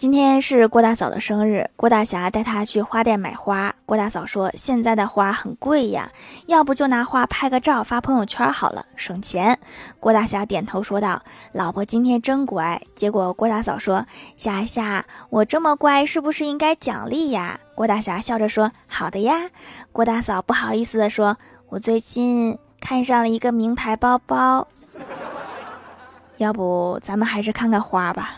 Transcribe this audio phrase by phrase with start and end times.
[0.00, 3.74] 今天是郭大嫂的生日，郭大侠带她去花店买花。
[3.84, 6.10] 郭大嫂说：「现在的花很贵呀，
[6.46, 9.58] 要不就拿花拍个照发朋友圈好了，省钱。」
[10.00, 14.06] 郭大侠点头说道：「老婆，今天真乖。」结果郭大嫂说：
[14.38, 19.34] 「夏夏，我这么乖是不是应该奖励呀？」郭大侠笑着说：「好的呀。」
[19.92, 21.36] 郭大嫂不好意思地说：
[21.68, 24.66] 「我最近看上了一个名牌包包，
[26.38, 28.36] 要不咱们还是看看花吧。」